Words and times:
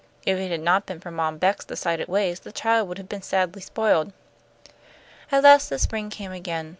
If 0.25 0.39
it 0.39 0.49
had 0.49 0.61
not 0.61 0.87
been 0.87 0.99
for 0.99 1.11
Mom 1.11 1.37
Beck's 1.37 1.63
decided 1.63 2.07
ways, 2.07 2.39
the 2.39 2.51
child 2.51 2.87
would 2.87 2.97
have 2.97 3.07
been 3.07 3.21
sadly 3.21 3.61
spoiled. 3.61 4.11
At 5.31 5.43
last 5.43 5.69
the 5.69 5.77
spring 5.77 6.09
came 6.09 6.31
again. 6.31 6.69